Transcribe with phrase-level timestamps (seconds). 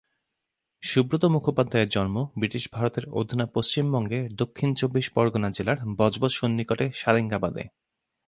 [0.83, 7.63] সুব্রত মুখোপাধ্যায়ের জন্ম বৃটিশ ভারতের অধুনা পশ্চিমবঙ্গের দক্ষিণ চব্বিশ পরগনা জেলার বজবজ সন্নিকটে সারেঙ্গাবাদে।